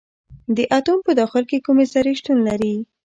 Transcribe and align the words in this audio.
د 0.55 0.57
اتوم 0.77 0.99
په 1.07 1.11
داخل 1.19 1.43
کې 1.49 1.63
کومې 1.65 1.85
ذرې 1.93 2.13
شتون 2.19 2.37
لري. 2.49 2.75